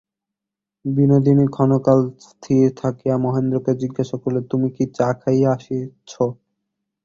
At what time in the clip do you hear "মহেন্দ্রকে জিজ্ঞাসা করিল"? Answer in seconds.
3.17-4.37